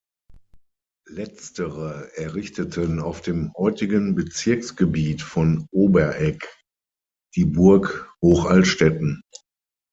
Letztere 1.09 2.09
errichteten 2.15 2.99
auf 2.99 3.21
dem 3.21 3.53
heutigen 3.55 4.15
Bezirksgebiet 4.15 5.21
von 5.21 5.67
Oberegg 5.71 6.43
die 7.35 7.45
"Burg 7.45 8.11
Hoch-Altstätten". 8.19 9.21